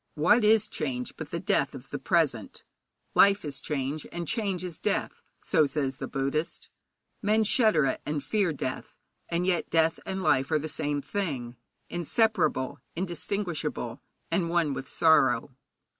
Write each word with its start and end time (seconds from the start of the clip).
What 0.15 0.43
is 0.43 0.67
change 0.67 1.13
but 1.15 1.29
the 1.29 1.39
death 1.39 1.75
of 1.75 1.91
the 1.91 1.99
present? 1.99 2.63
Life 3.13 3.45
is 3.45 3.61
change, 3.61 4.07
and 4.11 4.27
change 4.27 4.63
is 4.63 4.79
death, 4.79 5.21
so 5.39 5.67
says 5.67 5.97
the 5.97 6.07
Buddhist. 6.07 6.69
Men 7.21 7.43
shudder 7.43 7.85
at 7.85 8.01
and 8.03 8.23
fear 8.23 8.51
death, 8.51 8.95
and 9.29 9.45
yet 9.45 9.69
death 9.69 9.99
and 10.07 10.23
life 10.23 10.49
are 10.49 10.57
the 10.57 10.67
same 10.67 11.01
thing 11.03 11.55
inseparable, 11.87 12.79
indistinguishable, 12.95 14.01
and 14.31 14.49
one 14.49 14.73
with 14.73 14.87
sorrow. 14.89 15.55